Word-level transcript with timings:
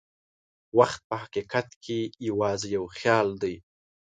وخت 0.77 1.01
په 1.09 1.15
حقیقت 1.23 1.67
کې 1.83 1.99
یوازې 2.27 2.67
یو 2.75 2.85
خیال 2.97 3.27
دی. 3.41 3.55